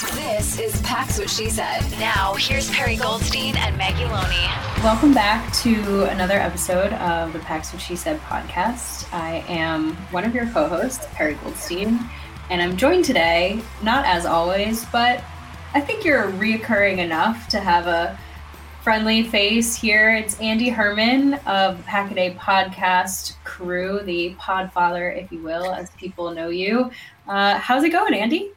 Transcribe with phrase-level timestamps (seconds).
[0.00, 1.80] This is Pax What She Said.
[2.00, 4.82] Now, here's Perry Goldstein and Maggie Loney.
[4.82, 9.06] Welcome back to another episode of the Pax What She Said podcast.
[9.14, 12.00] I am one of your co hosts, Perry Goldstein,
[12.50, 15.22] and I'm joined today, not as always, but
[15.74, 18.18] I think you're reoccurring enough to have a
[18.82, 20.12] friendly face here.
[20.12, 25.72] It's Andy Herman of the Pack a Day podcast crew, the podfather, if you will,
[25.72, 26.90] as people know you.
[27.28, 28.50] Uh, how's it going, Andy?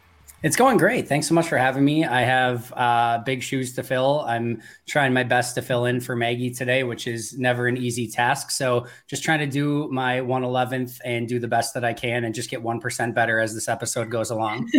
[0.44, 1.08] It's going great.
[1.08, 2.06] Thanks so much for having me.
[2.06, 4.22] I have uh, big shoes to fill.
[4.28, 8.08] I'm trying my best to fill in for Maggie today, which is never an easy
[8.08, 8.52] task.
[8.52, 12.36] So just trying to do my 111th and do the best that I can and
[12.36, 14.70] just get 1% better as this episode goes along.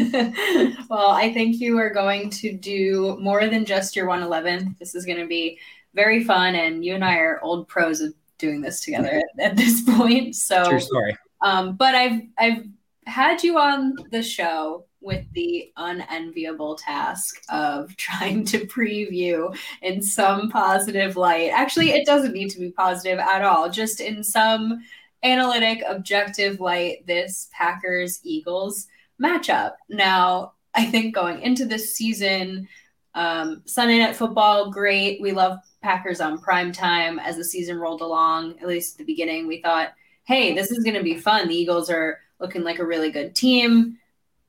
[0.89, 4.79] well, I think you are going to do more than just your 111th.
[4.79, 5.59] This is going to be
[5.93, 6.55] very fun.
[6.55, 10.37] And you and I are old pros of doing this together at, at this point.
[10.37, 11.19] So, True story.
[11.43, 12.65] Um, but I've, I've
[13.07, 20.50] had you on the show with the unenviable task of trying to preview in some
[20.50, 21.50] positive light.
[21.53, 24.82] Actually, it doesn't need to be positive at all, just in some
[25.22, 28.86] analytic, objective light, this Packers Eagles
[29.22, 29.72] matchup.
[29.88, 32.69] Now, I think going into this season,
[33.15, 35.20] um, Sunday Night Football, great.
[35.20, 37.19] We love Packers on prime time.
[37.19, 39.92] As the season rolled along, at least at the beginning, we thought,
[40.25, 41.48] hey, this is going to be fun.
[41.48, 43.98] The Eagles are looking like a really good team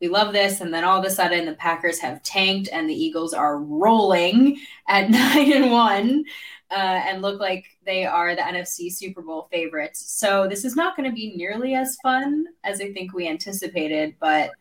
[0.01, 0.61] we love this.
[0.61, 4.59] And then all of a sudden, the Packers have tanked and the Eagles are rolling
[4.87, 6.25] at nine and one
[6.71, 10.11] uh, and look like they are the NFC Super Bowl favorites.
[10.11, 14.15] So this is not going to be nearly as fun as I think we anticipated,
[14.19, 14.51] but.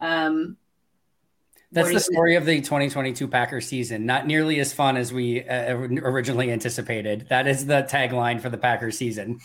[0.00, 0.56] Um,
[1.72, 4.06] that's the story of the 2022 Packers season.
[4.06, 7.26] Not nearly as fun as we uh, originally anticipated.
[7.30, 9.40] That is the tagline for the Packers season.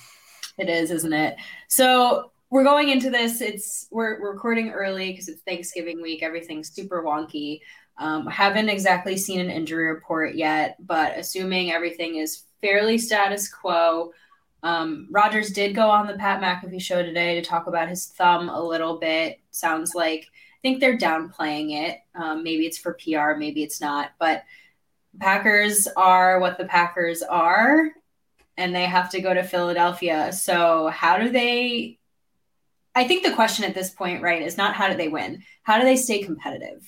[0.60, 1.38] It is, isn't it?
[1.70, 3.42] So we're going into this.
[3.42, 6.24] It's we're, we're recording early because it's Thanksgiving week.
[6.24, 7.62] Everything's super wonky.
[7.98, 14.14] Um, haven't exactly seen an injury report yet, but assuming everything is fairly status quo,
[14.64, 18.50] um, Rodgers did go on the Pat McAfee show today to talk about his thumb
[18.50, 19.40] a little bit.
[19.52, 22.00] Sounds like I think they're downplaying it.
[22.16, 24.12] Um, maybe it's for PR, maybe it's not.
[24.18, 24.44] But
[25.20, 27.90] Packers are what the Packers are,
[28.58, 30.34] and they have to go to Philadelphia.
[30.34, 31.99] So how do they
[33.00, 35.42] I think the question at this point, right, is not how do they win?
[35.64, 36.86] How do they stay competitive?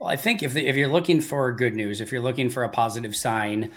[0.00, 2.64] Well, I think if the, if you're looking for good news, if you're looking for
[2.64, 3.70] a positive sign,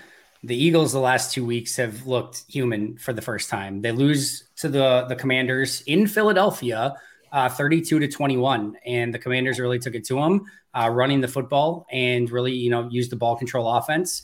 [0.44, 3.84] the Eagles the last two weeks have looked human for the first time.
[3.84, 6.96] They lose to the the Commanders in Philadelphia,
[7.32, 11.28] uh, 32 to 21, and the Commanders really took it to them, uh, running the
[11.28, 14.24] football and really you know used the ball control offense.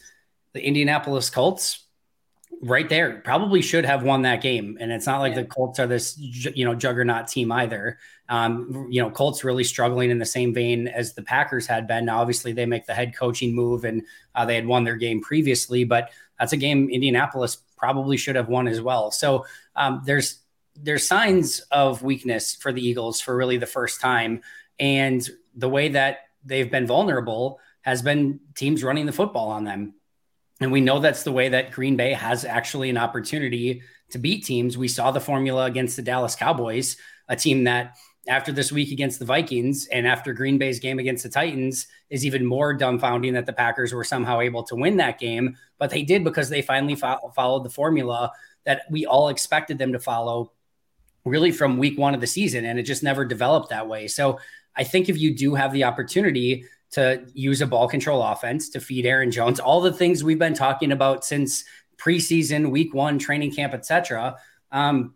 [0.53, 1.84] The Indianapolis Colts
[2.61, 3.21] right there.
[3.23, 4.77] Probably should have won that game.
[4.79, 5.41] And it's not like yeah.
[5.41, 7.97] the colts are this you know juggernaut team either.
[8.27, 12.05] Um, you know colts really struggling in the same vein as the packers had been.
[12.05, 14.03] Now obviously they make the head coaching move and
[14.33, 16.09] uh, they had won their game previously but
[16.39, 19.11] that's a game indianapolis probably should have won as well.
[19.11, 20.39] So um, there's
[20.75, 24.41] there's signs of weakness for the eagles for really the first time.
[24.79, 29.94] And the way that they've been vulnerable has been teams running the football on them.
[30.61, 33.81] And we know that's the way that Green Bay has actually an opportunity
[34.11, 34.77] to beat teams.
[34.77, 36.97] We saw the formula against the Dallas Cowboys,
[37.27, 37.97] a team that
[38.27, 42.25] after this week against the Vikings and after Green Bay's game against the Titans is
[42.25, 45.57] even more dumbfounding that the Packers were somehow able to win that game.
[45.77, 48.31] But they did because they finally fo- followed the formula
[48.65, 50.53] that we all expected them to follow
[51.23, 52.65] really from week one of the season.
[52.65, 54.07] And it just never developed that way.
[54.07, 54.39] So
[54.75, 58.79] I think if you do have the opportunity to use a ball control offense to
[58.79, 61.65] feed Aaron Jones, all the things we've been talking about since
[61.97, 64.37] preseason, week one, training camp, etc.
[64.71, 65.13] Um,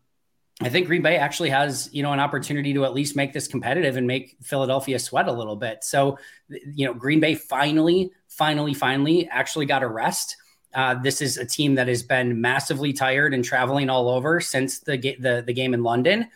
[0.61, 3.47] I think Green Bay actually has, you know, an opportunity to at least make this
[3.47, 5.85] competitive and make Philadelphia sweat a little bit.
[5.85, 6.17] So,
[6.49, 10.35] you know, Green Bay finally, finally, finally actually got a rest.
[10.73, 14.79] Uh, this is a team that has been massively tired and traveling all over since
[14.79, 16.27] the, the the game in London,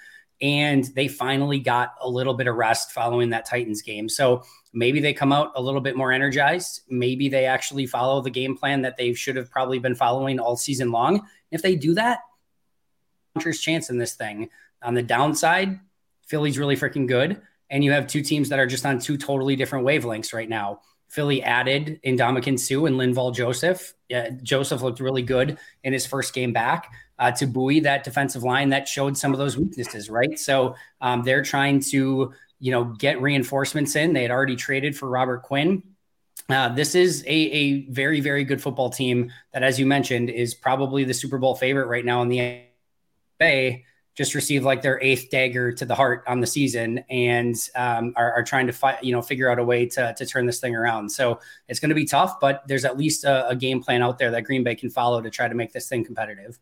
[0.43, 4.09] and they finally got a little bit of rest following that Titans game.
[4.09, 4.43] So
[4.73, 6.81] maybe they come out a little bit more energized.
[6.89, 10.57] Maybe they actually follow the game plan that they should have probably been following all
[10.57, 11.25] season long.
[11.49, 12.19] If they do that,
[13.33, 14.49] Hunter's chance in this thing.
[14.83, 15.79] On the downside,
[16.27, 17.41] Philly's really freaking good.
[17.69, 20.81] And you have two teams that are just on two totally different wavelengths right now.
[21.13, 23.93] Philly added Ndamukong Suh and Linval Joseph.
[24.41, 28.69] Joseph looked really good in his first game back uh, to buoy that defensive line
[28.69, 30.39] that showed some of those weaknesses, right?
[30.39, 34.13] So um, they're trying to, you know, get reinforcements in.
[34.13, 35.83] They had already traded for Robert Quinn.
[36.49, 40.55] Uh, this is a, a very, very good football team that, as you mentioned, is
[40.55, 42.63] probably the Super Bowl favorite right now in the
[43.37, 48.13] Bay just received like their eighth dagger to the heart on the season and um,
[48.15, 50.59] are, are, trying to fight, you know, figure out a way to, to turn this
[50.59, 51.09] thing around.
[51.09, 54.19] So it's going to be tough, but there's at least a, a, game plan out
[54.19, 56.59] there that Green Bay can follow to try to make this thing competitive.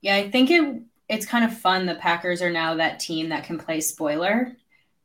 [0.00, 1.84] Yeah, I think it it's kind of fun.
[1.84, 4.56] The Packers are now that team that can play spoiler,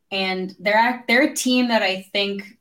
[0.09, 2.57] and they're they're a team that I think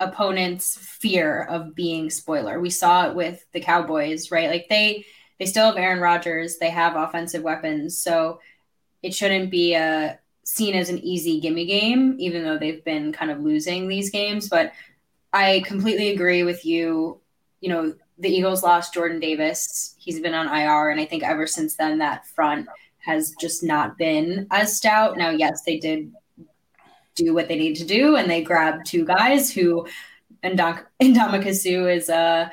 [0.00, 2.60] opponents fear of being spoiler.
[2.60, 4.50] We saw it with the Cowboys, right?
[4.50, 5.06] Like they
[5.38, 6.58] they still have Aaron Rodgers.
[6.58, 8.02] They have offensive weapons.
[8.02, 8.40] So
[9.02, 10.14] it shouldn't be a uh,
[10.44, 14.48] seen as an easy gimme game, even though they've been kind of losing these games.
[14.48, 14.72] But
[15.32, 17.20] I completely agree with you.
[17.60, 19.94] You know, the Eagles lost Jordan Davis.
[19.98, 20.90] He's been on IR.
[20.90, 22.68] And I think ever since then, that front
[23.04, 25.16] has just not been as stout.
[25.16, 26.12] Now, yes, they did
[27.14, 29.86] do what they need to do, and they grabbed two guys who,
[30.42, 32.16] and Ndamukong Suh is a.
[32.16, 32.48] Uh,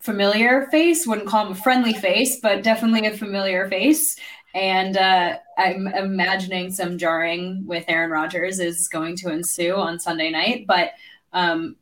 [0.00, 1.06] familiar face.
[1.06, 4.16] Wouldn't call him a friendly face, but definitely a familiar face.
[4.54, 10.30] And uh, I'm imagining some jarring with Aaron Rodgers is going to ensue on Sunday
[10.30, 10.66] night.
[10.66, 10.92] But
[11.32, 11.76] um,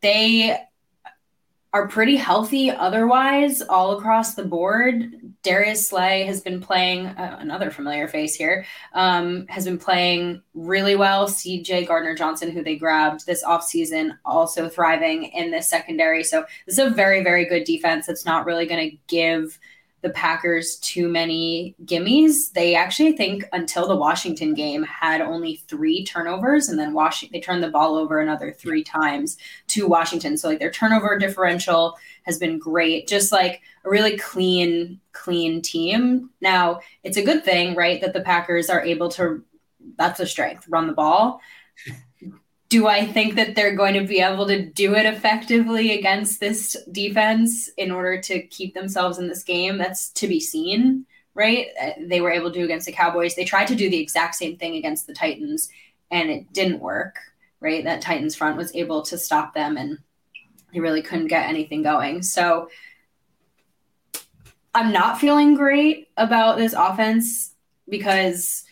[0.00, 0.58] they
[1.74, 5.20] are pretty healthy otherwise all across the board.
[5.42, 10.94] Darius Slay has been playing, uh, another familiar face here, um, has been playing really
[10.94, 11.26] well.
[11.26, 16.22] CJ Gardner Johnson, who they grabbed this offseason, also thriving in this secondary.
[16.22, 19.58] So this is a very, very good defense that's not really going to give–
[20.04, 22.52] the Packers too many gimmies.
[22.52, 27.40] They actually think until the Washington game had only three turnovers, and then Washington they
[27.40, 30.36] turned the ball over another three times to Washington.
[30.36, 36.28] So like their turnover differential has been great, just like a really clean, clean team.
[36.42, 39.42] Now it's a good thing, right, that the Packers are able to.
[39.96, 41.40] That's a strength, run the ball
[42.74, 46.76] do I think that they're going to be able to do it effectively against this
[46.90, 49.78] defense in order to keep themselves in this game?
[49.78, 51.68] That's to be seen, right?
[51.80, 53.36] Uh, they were able to do against the Cowboys.
[53.36, 55.68] They tried to do the exact same thing against the Titans,
[56.10, 57.20] and it didn't work,
[57.60, 57.84] right?
[57.84, 60.00] That Titans front was able to stop them, and
[60.72, 62.24] they really couldn't get anything going.
[62.24, 62.70] So
[64.74, 67.54] I'm not feeling great about this offense
[67.88, 68.63] because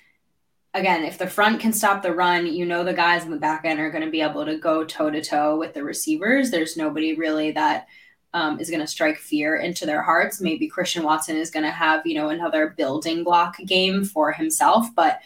[0.75, 3.65] again, if the front can stop the run, you know the guys in the back
[3.65, 6.51] end are going to be able to go toe to toe with the receivers.
[6.51, 7.89] There's nobody really that
[8.35, 10.41] um, is going to strike fear into their hearts.
[10.41, 14.87] Maybe Christian Watson is going to have you know another building block game for himself,
[14.95, 15.21] but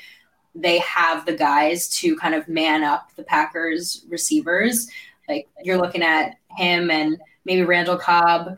[0.54, 4.88] they have the guys to kind of man up the Packers receivers.
[5.28, 8.56] Like you're looking at him and maybe Randall Cobb.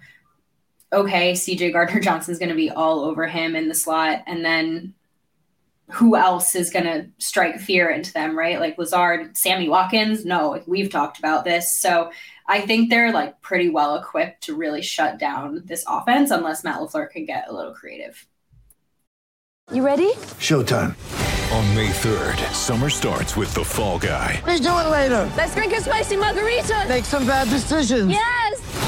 [0.90, 4.95] Okay, CJ Gardner Johnson's going to be all over him in the slot, and then
[5.90, 8.61] who else is going to strike fear into them, right?
[8.61, 10.25] Like Lazard, Sammy Watkins.
[10.25, 11.75] No, we've talked about this.
[11.75, 12.11] So
[12.47, 16.80] I think they're like pretty well equipped to really shut down this offense unless Matt
[16.80, 18.26] LaFleur can get a little creative.
[19.73, 20.12] You ready?
[20.38, 20.95] Showtime.
[21.52, 24.42] On May 3rd, summer starts with The Fall Guy.
[24.47, 25.30] Let's do it later.
[25.37, 26.85] Let's drink a spicy margarita.
[26.88, 28.11] Make some bad decisions.
[28.11, 28.88] Yes.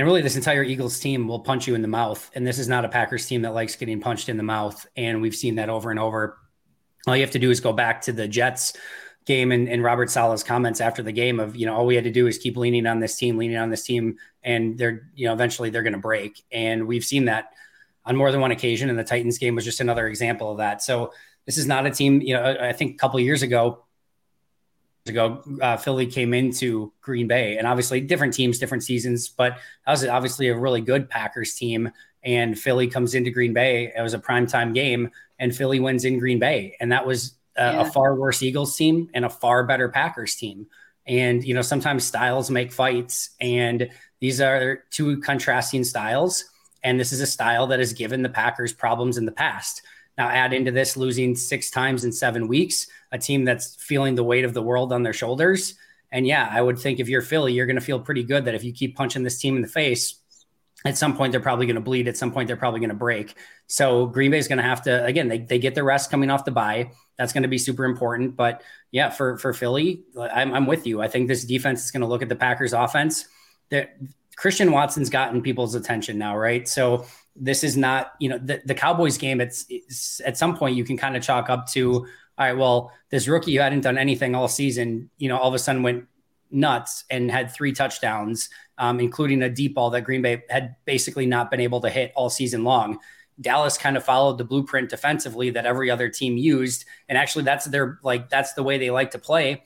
[0.00, 2.30] and really this entire Eagles team will punch you in the mouth.
[2.34, 4.86] And this is not a Packers team that likes getting punched in the mouth.
[4.96, 6.38] And we've seen that over and over.
[7.06, 8.72] All you have to do is go back to the Jets
[9.26, 12.04] game and, and Robert Saleh's comments after the game of, you know, all we had
[12.04, 15.26] to do is keep leaning on this team, leaning on this team, and they're, you
[15.26, 16.42] know, eventually they're going to break.
[16.50, 17.50] And we've seen that
[18.06, 18.88] on more than one occasion.
[18.88, 20.82] And the Titans game was just another example of that.
[20.82, 21.12] So
[21.44, 23.84] this is not a team, you know, I think a couple years ago,
[25.06, 29.90] ago, uh, Philly came into Green Bay, and obviously different teams, different seasons, but that
[29.92, 31.90] was obviously a really good Packers team.
[32.22, 33.92] And Philly comes into Green Bay.
[33.96, 37.72] It was a primetime game, and Philly wins in Green Bay, and that was a,
[37.72, 37.80] Yeah.
[37.80, 40.66] a far worse Eagles team and a far better Packers team.
[41.06, 43.88] And you know, sometimes styles make fights, and
[44.20, 46.44] these are two contrasting styles.
[46.82, 49.82] And this is a style that has given the Packers problems in the past.
[50.16, 54.24] Now, add into this losing six times in seven weeks, a team that's feeling the
[54.24, 55.74] weight of the world on their shoulders.
[56.12, 58.54] And yeah, I would think if you're Philly, you're going to feel pretty good that
[58.54, 60.20] if you keep punching this team in the face,
[60.84, 62.08] at some point they're probably going to bleed.
[62.08, 63.34] At some point they're probably going to break.
[63.66, 65.28] So Green Bay is going to have to again.
[65.28, 66.92] They, they get the rest coming off the bye.
[67.18, 68.36] That's going to be super important.
[68.36, 71.02] But yeah, for for Philly, I'm, I'm with you.
[71.02, 73.26] I think this defense is going to look at the Packers offense.
[73.68, 73.96] That
[74.36, 76.66] Christian Watson's gotten people's attention now, right?
[76.66, 79.40] So this is not you know the, the Cowboys game.
[79.40, 82.06] It's, it's at some point you can kind of chalk up to
[82.40, 82.56] all right.
[82.56, 85.82] Well, this rookie who hadn't done anything all season, you know, all of a sudden
[85.82, 86.06] went
[86.50, 91.26] nuts and had three touchdowns, um, including a deep ball that Green Bay had basically
[91.26, 92.98] not been able to hit all season long.
[93.38, 97.66] Dallas kind of followed the blueprint defensively that every other team used, and actually that's
[97.66, 99.62] their like that's the way they like to play.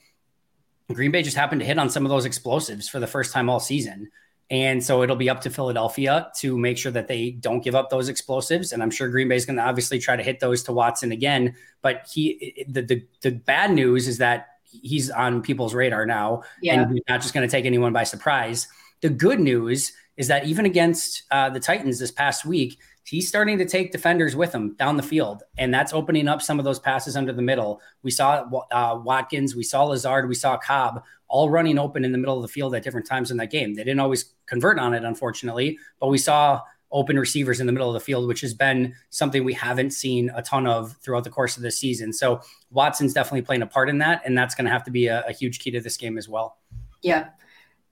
[0.91, 3.49] Green Bay just happened to hit on some of those explosives for the first time
[3.49, 4.11] all season.
[4.51, 7.89] And so it'll be up to Philadelphia to make sure that they don't give up
[7.89, 8.73] those explosives.
[8.73, 11.11] And I'm sure Green Bay is going to obviously try to hit those to Watson
[11.11, 11.55] again.
[11.81, 16.81] But he, the, the, the bad news is that he's on people's radar now, Yeah.
[16.81, 18.67] and he's not just going to take anyone by surprise.
[19.01, 23.57] The good news is that even against uh, the Titans this past week, he's starting
[23.59, 26.79] to take defenders with him down the field, and that's opening up some of those
[26.79, 27.81] passes under the middle.
[28.03, 32.17] We saw uh, Watkins, we saw Lazard, we saw Cobb all running open in the
[32.17, 33.73] middle of the field at different times in that game.
[33.73, 37.89] They didn't always convert on it, unfortunately, but we saw open receivers in the middle
[37.89, 41.29] of the field, which has been something we haven't seen a ton of throughout the
[41.29, 42.13] course of this season.
[42.13, 45.07] So Watson's definitely playing a part in that, and that's going to have to be
[45.07, 46.57] a, a huge key to this game as well.
[47.01, 47.29] Yeah.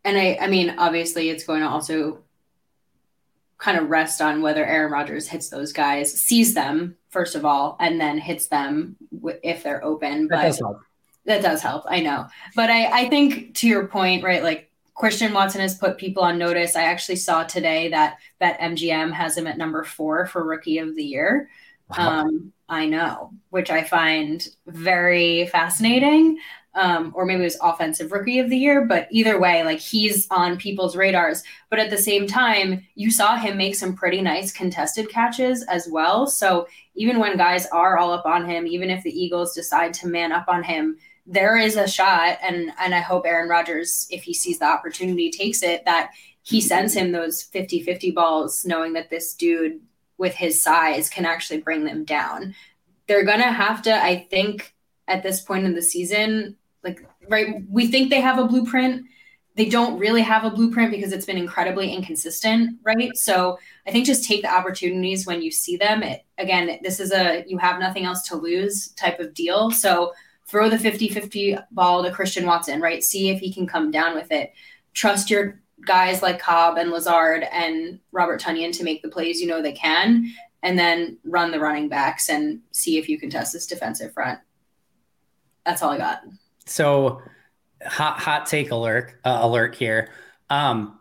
[0.06, 2.23] And I, I mean, obviously, it's going to also
[3.64, 7.78] kind of rest on whether Aaron Rodgers hits those guys, sees them first of all,
[7.80, 10.28] and then hits them w- if they're open.
[10.28, 10.82] That But does help.
[11.26, 11.86] that does help.
[11.88, 12.26] I know.
[12.58, 14.44] But I, I think to your point, right?
[14.44, 16.76] Like Christian Watson has put people on notice.
[16.76, 20.94] I actually saw today that that MGM has him at number four for rookie of
[20.96, 21.50] the year.
[21.98, 26.38] Um, I know, which I find very fascinating.
[26.76, 30.28] Um, or maybe it was offensive rookie of the year, but either way, like he's
[30.32, 31.44] on people's radars.
[31.70, 35.88] But at the same time, you saw him make some pretty nice contested catches as
[35.88, 36.26] well.
[36.26, 40.08] So even when guys are all up on him, even if the Eagles decide to
[40.08, 42.38] man up on him, there is a shot.
[42.42, 46.12] And and I hope Aaron Rodgers, if he sees the opportunity, takes it, that
[46.42, 49.80] he sends him those 50-50 balls, knowing that this dude
[50.18, 52.54] with his size can actually bring them down.
[53.08, 54.74] They're gonna have to, I think,
[55.08, 59.06] at this point in the season, like right, we think they have a blueprint.
[59.56, 63.16] They don't really have a blueprint because it's been incredibly inconsistent, right?
[63.16, 66.02] So I think just take the opportunities when you see them.
[66.02, 69.70] It, again, this is a you have nothing else to lose type of deal.
[69.70, 70.14] So
[70.48, 73.04] throw the 50-50 ball to Christian Watson, right?
[73.04, 74.54] See if he can come down with it.
[74.94, 79.48] Trust your guys like Cobb and Lazard and Robert Tonyan to make the plays you
[79.48, 83.54] know they can, and then run the running backs and see if you can test
[83.54, 84.40] this defensive front.
[85.66, 86.24] That's all I got.
[86.66, 87.22] So,
[87.86, 90.10] hot hot take alert uh, alert here.
[90.50, 91.00] Um,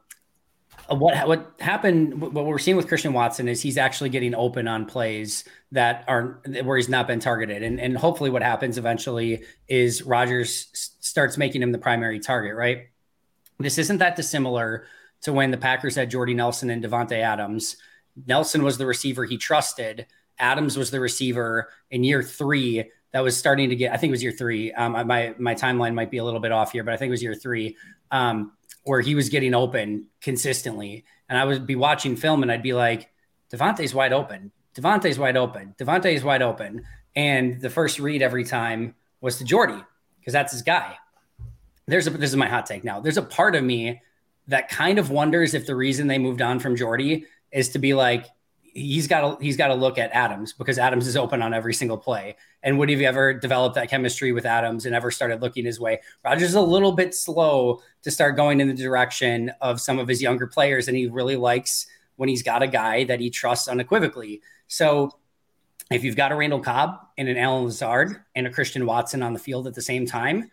[0.89, 2.21] what what happened?
[2.21, 6.41] What we're seeing with Christian Watson is he's actually getting open on plays that are
[6.65, 10.69] where he's not been targeted, and and hopefully what happens eventually is Rodgers
[11.01, 12.55] starts making him the primary target.
[12.57, 12.89] Right.
[13.59, 14.87] This isn't that dissimilar
[15.23, 17.77] to when the Packers had Jordy Nelson and Davante Adams.
[18.27, 20.07] Nelson was the receiver he trusted.
[20.39, 23.93] Adams was the receiver in year three that was starting to get.
[23.93, 24.73] I think it was year three.
[24.73, 27.13] Um, my my timeline might be a little bit off here, but I think it
[27.13, 27.77] was year three,
[28.11, 28.53] um,
[28.85, 31.05] where he was getting open consistently.
[31.29, 33.11] And I would be watching film, and I'd be like,
[33.53, 34.51] Davante's wide open.
[34.75, 35.75] Davante's wide open.
[35.79, 36.85] Davante's wide open.
[37.15, 39.83] And the first read every time was to Jordy
[40.19, 40.97] because that's his guy.
[41.87, 43.01] There's a this is my hot take now.
[43.01, 44.01] There's a part of me
[44.49, 47.95] that kind of wonders if the reason they moved on from Jordy is to be
[47.95, 48.27] like
[48.75, 51.75] he's got to he's got to look at Adams because Adams is open on every
[51.75, 52.37] single play.
[52.63, 56.01] And would he ever developed that chemistry with Adams and ever started looking his way?
[56.25, 60.09] Rodgers is a little bit slow to start going in the direction of some of
[60.09, 61.87] his younger players, and he really likes
[62.17, 64.43] when he's got a guy that he trusts unequivocally.
[64.69, 65.19] So
[65.91, 69.33] if you've got a Randall Cobb and an Allen Lazard and a Christian Watson on
[69.33, 70.51] the field at the same time,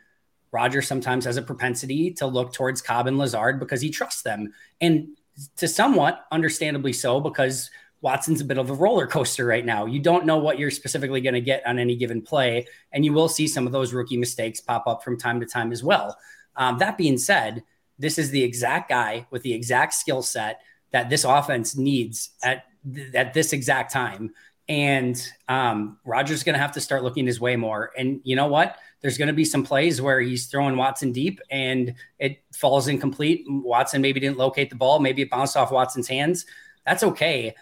[0.51, 4.51] Roger sometimes has a propensity to look towards Cobb and Lazard because he trusts them.
[4.81, 5.09] And
[5.57, 7.69] to somewhat understandably so, because
[8.01, 9.85] Watson's a bit of a roller coaster right now.
[9.85, 13.13] You don't know what you're specifically going to get on any given play, and you
[13.13, 16.17] will see some of those rookie mistakes pop up from time to time as well.
[16.55, 17.63] Um, that being said,
[17.97, 22.65] this is the exact guy with the exact skill set that this offense needs at
[23.13, 24.31] at this exact time.
[24.69, 27.91] And um, Rodgers going to have to start looking his way more.
[27.97, 28.77] And you know what?
[29.01, 33.45] There's going to be some plays where he's throwing Watson deep and it falls incomplete.
[33.47, 34.99] Watson maybe didn't locate the ball.
[34.99, 36.45] Maybe it bounced off Watson's hands.
[36.85, 37.55] That's okay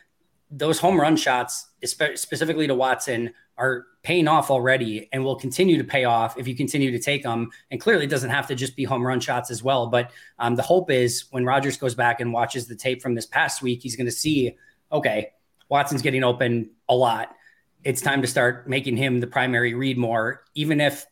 [0.50, 5.84] those home run shots, specifically to Watson, are paying off already and will continue to
[5.84, 7.50] pay off if you continue to take them.
[7.72, 9.88] And clearly, it doesn't have to just be home run shots as well.
[9.88, 13.26] But um, the hope is when Rodgers goes back and watches the tape from this
[13.26, 14.56] past week, he's going to see,
[14.92, 15.32] okay,
[15.70, 17.36] Watson's getting open a lot.
[17.84, 21.06] It's time to start making him the primary read more, even if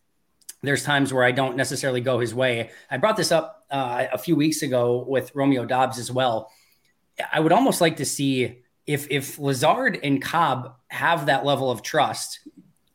[0.61, 2.71] there's times where I don't necessarily go his way.
[2.89, 6.51] I brought this up uh, a few weeks ago with Romeo Doubs as well.
[7.31, 11.81] I would almost like to see if if Lazard and Cobb have that level of
[11.81, 12.39] trust,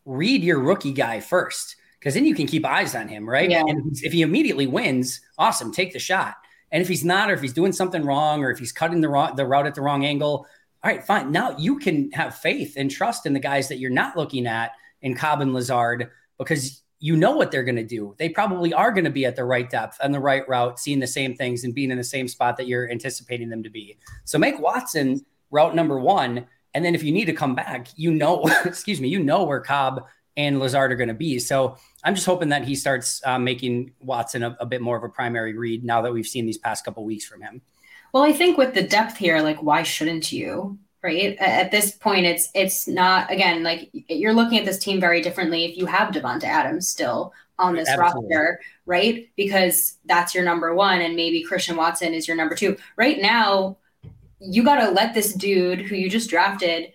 [0.05, 3.51] read your rookie guy first because then you can keep eyes on him, right?
[3.51, 3.63] Yeah.
[3.67, 6.37] And if he immediately wins, awesome, take the shot.
[6.73, 9.09] And if he's not, or if he's doing something wrong, or if he's cutting the
[9.09, 10.47] wrong, the route at the wrong angle,
[10.83, 11.31] all right, fine.
[11.31, 14.73] Now you can have faith and trust in the guys that you're not looking at
[15.03, 18.15] in Cobb and Lazard because you know what they're going to do.
[18.19, 21.01] They probably are going to be at the right depth and the right route, seeing
[21.01, 23.99] the same things and being in the same spot that you're anticipating them to be.
[24.25, 26.47] So make Watson route number one.
[26.75, 29.61] And then if you need to come back, you know, excuse me, you know where
[29.61, 31.39] Cobb and Lazard are going to be.
[31.39, 35.03] So I'm just hoping that he starts uh, making Watson a, a, bit more of
[35.03, 37.61] a primary read now that we've seen these past couple weeks from him.
[38.13, 40.79] Well, I think with the depth here, like why shouldn't you?
[41.03, 45.23] Right at this point, it's it's not again like you're looking at this team very
[45.23, 48.37] differently if you have Davante Adams still on this Absolutely.
[48.37, 49.31] roster, right?
[49.35, 52.77] Because that's your number one, and maybe Christian Watson is your number two.
[52.97, 53.79] Right now,
[54.41, 56.93] you got to let this dude who you just drafted,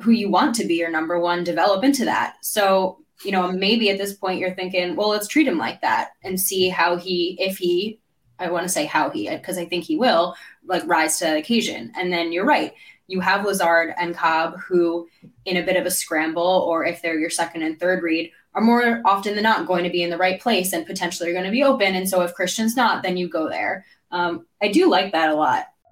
[0.00, 2.36] who you want to be your number one, develop into that.
[2.42, 6.10] So, you know, maybe at this point you're thinking, well, let's treat him like that
[6.22, 8.00] and see how he, if he,
[8.38, 10.34] I want to say how he, because I think he will,
[10.66, 11.92] like rise to that occasion.
[11.96, 12.74] And then you're right.
[13.06, 15.08] You have Lazard and Cobb who,
[15.44, 18.60] in a bit of a scramble, or if they're your second and third read, are
[18.60, 21.44] more often than not going to be in the right place and potentially are going
[21.44, 21.94] to be open.
[21.94, 23.86] And so if Christian's not, then you go there.
[24.10, 25.66] Um, I do like that a lot.